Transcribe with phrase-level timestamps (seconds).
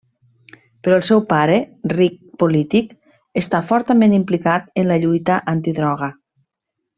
[0.85, 1.57] Però el seu pare,
[1.93, 2.89] ric polític,
[3.45, 6.11] està fortament implicat en la lluita antidroga.